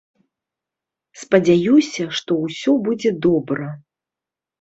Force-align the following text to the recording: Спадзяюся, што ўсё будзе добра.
Спадзяюся, 1.23 2.03
што 2.19 2.37
ўсё 2.45 2.71
будзе 2.87 3.09
добра. 3.27 3.69